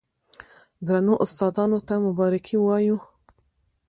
درنو 0.85 1.13
استادانو 1.23 1.79
ته 1.87 1.95
مبارکي 2.07 2.57
وايو، 2.61 2.97